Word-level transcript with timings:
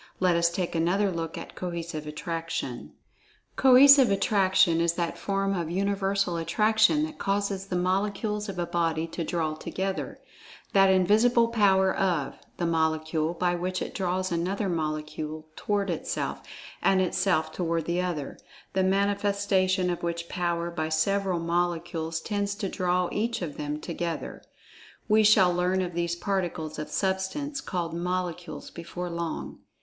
Let 0.19 0.35
us 0.35 0.49
take 0.49 0.73
another 0.73 1.11
look 1.11 1.37
at 1.37 1.53
Cohesive 1.53 2.07
Attraction.[Pg 2.07 2.91
55] 3.49 3.55
Cohesive 3.55 4.09
Attraction 4.09 4.81
is 4.81 4.93
that 4.93 5.15
form 5.15 5.53
of 5.55 5.69
Universal 5.69 6.37
Attraction 6.37 7.03
that 7.03 7.19
causes 7.19 7.67
the 7.67 7.75
Molecules 7.75 8.49
of 8.49 8.57
a 8.57 8.65
body 8.65 9.05
to 9.05 9.23
draw 9.23 9.53
together—that 9.53 10.89
"invisible 10.89 11.49
power 11.49 11.95
of" 11.95 12.35
the 12.57 12.65
Molecule, 12.65 13.35
by 13.35 13.53
which 13.53 13.79
it 13.79 13.93
draws 13.93 14.31
another 14.31 14.67
Molecule 14.67 15.45
toward 15.55 15.91
itself, 15.91 16.41
and 16.81 16.99
itself 16.99 17.51
toward 17.51 17.85
the 17.85 18.01
other, 18.01 18.39
the 18.73 18.81
manifestation 18.83 19.91
of 19.91 20.01
which 20.01 20.27
power 20.27 20.71
by 20.71 20.89
several 20.89 21.39
Molecules 21.39 22.19
tends 22.21 22.55
to 22.55 22.67
draw 22.69 23.07
each 23.11 23.43
of 23.43 23.55
them 23.55 23.79
together. 23.79 24.41
(We 25.07 25.21
shall 25.21 25.53
learn 25.53 25.79
of 25.83 25.93
these 25.93 26.15
particles 26.15 26.79
of 26.79 26.89
Substance 26.89 27.61
called 27.61 27.93
Molecules 27.93 28.71
before 28.71 29.11
long.) 29.11 29.59